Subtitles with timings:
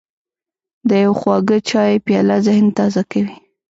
[0.89, 3.35] د یو خواږه چای پیاله ذهن تازه کوي.